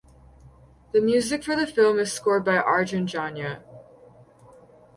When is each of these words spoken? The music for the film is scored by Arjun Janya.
The 0.93 0.99
music 0.99 1.43
for 1.43 1.55
the 1.55 1.67
film 1.67 1.99
is 1.99 2.11
scored 2.11 2.43
by 2.43 2.57
Arjun 2.57 3.05
Janya. 3.05 3.61